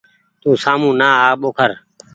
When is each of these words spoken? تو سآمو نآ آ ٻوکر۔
تو 0.41 0.49
سآمو 0.63 0.89
نآ 0.99 1.09
آ 1.27 1.27
ٻوکر۔ 1.41 1.71